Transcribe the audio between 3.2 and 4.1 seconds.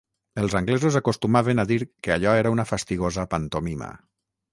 pantomima